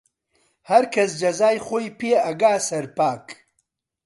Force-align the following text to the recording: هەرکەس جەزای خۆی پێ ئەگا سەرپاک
هەرکەس 0.69 1.11
جەزای 1.21 1.57
خۆی 1.67 1.93
پێ 1.99 2.11
ئەگا 2.25 2.53
سەرپاک 2.67 3.25